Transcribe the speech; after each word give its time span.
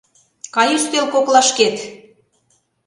Кай 0.55 0.69
ӱстел 0.77 1.05
коклашкет!.. 1.13 1.77